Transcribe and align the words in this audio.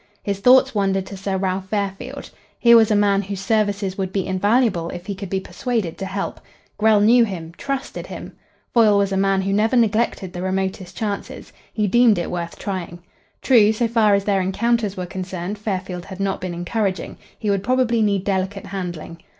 His 0.23 0.39
thoughts 0.39 0.73
wandered 0.73 1.05
to 1.05 1.15
Sir 1.15 1.37
Ralph 1.37 1.67
Fairfield. 1.69 2.31
Here 2.57 2.75
was 2.75 2.89
a 2.89 2.95
man 2.95 3.21
whose 3.21 3.39
services 3.39 3.99
would 3.99 4.11
be 4.11 4.25
invaluable 4.25 4.89
if 4.89 5.05
he 5.05 5.13
could 5.13 5.29
be 5.29 5.39
persuaded 5.39 5.95
to 5.99 6.07
help. 6.07 6.39
Grell 6.79 6.99
knew 7.01 7.23
him; 7.23 7.53
trusted 7.55 8.07
him. 8.07 8.31
Foyle 8.73 8.97
was 8.97 9.11
a 9.11 9.15
man 9.15 9.43
who 9.43 9.53
never 9.53 9.75
neglected 9.75 10.33
the 10.33 10.41
remotest 10.41 10.97
chances. 10.97 11.53
He 11.71 11.85
deemed 11.85 12.17
it 12.17 12.31
worth 12.31 12.57
trying. 12.57 12.97
True, 13.43 13.71
so 13.71 13.87
far 13.87 14.15
as 14.15 14.23
their 14.23 14.41
encounters 14.41 14.97
were 14.97 15.05
concerned, 15.05 15.59
Fairfield 15.59 16.05
had 16.05 16.19
not 16.19 16.41
been 16.41 16.55
encouraging. 16.55 17.19
He 17.37 17.51
would 17.51 17.63
probably 17.63 18.01
need 18.01 18.23
delicate 18.23 18.65
handling. 18.65 19.21